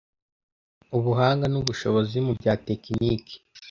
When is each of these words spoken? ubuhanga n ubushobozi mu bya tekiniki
ubuhanga 0.97 1.45
n 1.49 1.55
ubushobozi 1.61 2.17
mu 2.25 2.31
bya 2.39 2.53
tekiniki 2.65 3.35